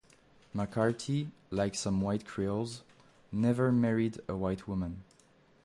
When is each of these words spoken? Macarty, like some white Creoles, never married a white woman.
Macarty, 0.51 1.29
like 1.51 1.75
some 1.75 2.01
white 2.01 2.25
Creoles, 2.25 2.81
never 3.31 3.71
married 3.71 4.19
a 4.27 4.35
white 4.35 4.67
woman. 4.67 5.03